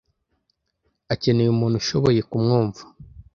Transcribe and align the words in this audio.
Akeneye 1.13 1.49
umuntu 1.51 1.75
ushoboye 1.81 2.21
kumwumva. 2.29 2.81